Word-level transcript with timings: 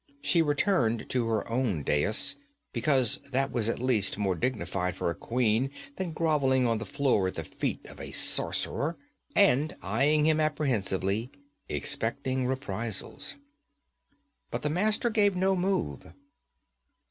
She 0.19 0.41
returned 0.41 1.07
to 1.11 1.27
her 1.27 1.47
own 1.47 1.83
dais, 1.83 2.35
because 2.73 3.19
that 3.31 3.51
was 3.51 3.69
at 3.69 3.77
least 3.77 4.17
more 4.17 4.33
dignified 4.33 4.95
for 4.95 5.11
a 5.11 5.13
queen 5.15 5.69
than 5.97 6.11
groveling 6.11 6.65
on 6.65 6.79
the 6.79 6.87
floor 6.87 7.27
at 7.27 7.35
the 7.35 7.43
feet 7.43 7.85
of 7.85 7.99
a 7.99 8.09
sorcerer, 8.09 8.97
and 9.35 9.75
eyed 9.83 10.25
him 10.25 10.39
apprehensively, 10.39 11.29
expecting 11.69 12.47
reprisals. 12.47 13.35
But 14.49 14.63
the 14.63 14.71
Master 14.71 15.13
made 15.15 15.35
no 15.35 15.55
move. 15.55 16.03